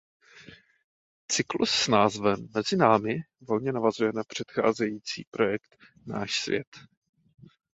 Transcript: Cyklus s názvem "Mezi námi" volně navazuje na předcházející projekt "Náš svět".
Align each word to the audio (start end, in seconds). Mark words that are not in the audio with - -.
Cyklus 1.31 1.71
s 1.71 1.87
názvem 1.87 2.47
"Mezi 2.55 2.77
námi" 2.77 3.17
volně 3.41 3.71
navazuje 3.71 4.11
na 4.13 4.23
předcházející 4.23 5.25
projekt 5.31 5.77
"Náš 6.05 6.41
svět". 6.41 6.67